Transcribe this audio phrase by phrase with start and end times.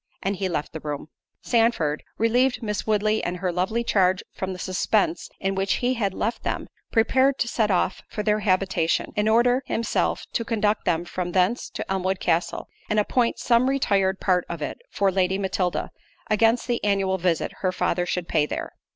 [0.23, 1.09] And he left the room.
[1.43, 5.93] Sandford, to relieve Miss Woodley and her lovely charge from the suspence in which he
[5.93, 10.85] had left them, prepared to set off for their habitation, in order himself to conduct
[10.85, 15.37] them from thence to Elmwood Castle, and appoint some retired part of it for Lady
[15.37, 15.91] Matilda,
[16.31, 18.73] against the annual visit her father should pay there.